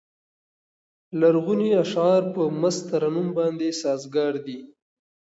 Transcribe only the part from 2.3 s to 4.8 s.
په مست ترنم باندې سازګار دي.